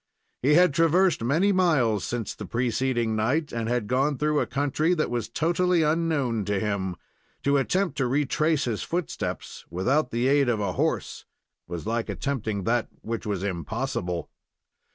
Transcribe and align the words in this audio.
He 0.41 0.55
had 0.55 0.73
traversed 0.73 1.21
many 1.23 1.51
miles 1.51 2.03
since 2.03 2.33
the 2.33 2.47
preceding 2.47 3.15
night, 3.15 3.51
and 3.51 3.69
had 3.69 3.85
gone 3.85 4.17
through 4.17 4.39
a 4.39 4.47
country 4.47 4.95
that 4.95 5.11
was 5.11 5.29
totally 5.29 5.83
unknown 5.83 6.43
to 6.45 6.59
him. 6.59 6.95
To 7.43 7.57
attempt 7.57 7.97
to 7.99 8.07
retrace 8.07 8.65
his 8.65 8.81
footsteps 8.81 9.63
without 9.69 10.09
the 10.09 10.27
aid 10.27 10.49
of 10.49 10.59
a 10.59 10.73
horse 10.73 11.25
was 11.67 11.85
like 11.85 12.09
attempting 12.09 12.63
that 12.63 12.87
which 13.03 13.27
was 13.27 13.43
impossible. 13.43 14.31